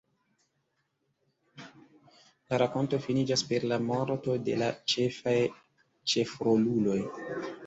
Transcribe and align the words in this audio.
La 1.59 2.59
rakonto 2.63 3.01
finiĝas 3.03 3.45
per 3.51 3.69
la 3.73 3.79
morto 3.91 4.39
de 4.49 4.57
la 4.63 4.71
ĉefaj 4.95 5.37
ĉefroluloj. 6.15 7.01